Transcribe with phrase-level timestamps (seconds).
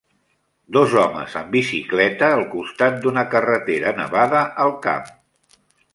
[0.77, 5.07] Dos homes amb bicicleta al costat d'una carretera nevada al camp.